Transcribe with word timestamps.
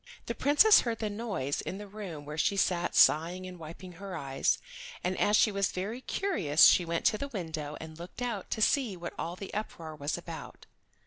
The 0.25 0.33
Princess 0.33 0.79
heard 0.81 0.97
the 0.97 1.11
noise 1.11 1.61
in 1.61 1.77
the 1.77 1.87
room 1.87 2.25
where 2.25 2.35
she 2.35 2.57
sat 2.57 2.95
sighing 2.95 3.45
and 3.45 3.59
wiping 3.59 3.91
her 3.91 4.17
eyes, 4.17 4.57
and 5.03 5.15
as 5.19 5.37
she 5.37 5.51
was 5.51 5.71
very 5.71 6.01
curious 6.01 6.63
she 6.65 6.83
went 6.85 7.05
to 7.05 7.19
the 7.19 7.27
window 7.27 7.77
and 7.79 7.99
looked 7.99 8.23
out 8.23 8.49
to 8.49 8.63
see 8.63 8.97
what 8.97 9.13
all 9.19 9.35
the 9.35 9.53
uproar 9.53 9.95
was 9.95 10.17
about. 10.17 10.65